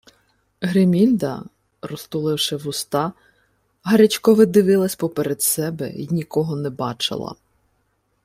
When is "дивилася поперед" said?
4.45-5.41